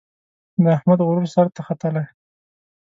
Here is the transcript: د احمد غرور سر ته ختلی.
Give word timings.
د 0.63 0.63
احمد 0.77 0.99
غرور 1.07 1.27
سر 1.33 1.47
ته 1.55 1.61
ختلی. 1.67 2.03